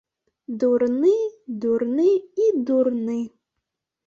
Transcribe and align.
Дурны, 0.63 1.11
дурны 1.67 2.07
і 2.47 2.49
дурны. 2.71 3.21